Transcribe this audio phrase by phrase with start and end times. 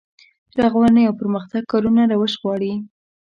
[0.61, 2.73] رغونې او پرمختګ کارونه روش غواړي.